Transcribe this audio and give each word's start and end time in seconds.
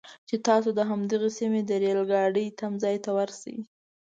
چې 0.27 0.35
تاسو 0.47 0.69
د 0.77 0.79
همدغې 0.89 1.29
سیمې 1.39 1.61
د 1.65 1.71
ریل 1.81 1.99
ګاډي 2.11 2.45
تمځي 2.59 2.97
ته 3.03 3.09
ورشئ. 3.17 3.57